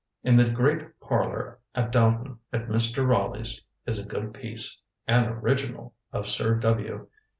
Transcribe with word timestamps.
In 0.23 0.35
the 0.35 0.49
great 0.49 0.99
parlour 0.99 1.59
at 1.75 1.91
Downton, 1.91 2.39
at 2.51 2.67
Mr. 2.69 3.05
Ralegh's, 3.05 3.61
is 3.85 3.99
a 3.99 4.03
good 4.09 4.33
piece 4.33 4.79
(an 5.05 5.25
originall) 5.27 5.93
of 6.11 6.25
Sir 6.25 6.55
W. 6.55 7.07